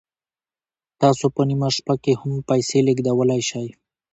[1.01, 3.67] تاسو په نیمه شپه کې هم پیسې لیږدولی شئ.